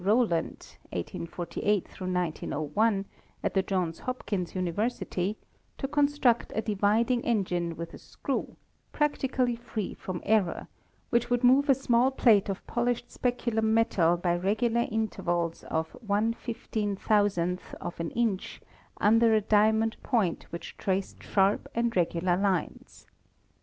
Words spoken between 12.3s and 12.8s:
of